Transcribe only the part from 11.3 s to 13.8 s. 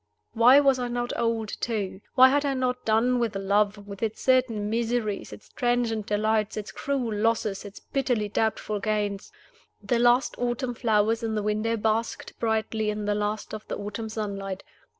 the window basked brightly in the last of the